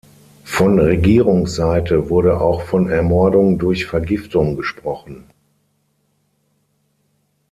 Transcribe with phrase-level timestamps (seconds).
[0.45, 5.25] Von Regierungsseite wurde auch von Ermordung durch Vergiftung gesprochen.